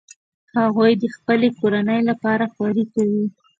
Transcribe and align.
هغوی 0.59 0.91
د 1.01 1.03
خپلې 1.15 1.47
کورنۍ 1.59 1.99
لپاره 2.09 2.43
خواري 2.53 2.85
کوي 2.93 3.25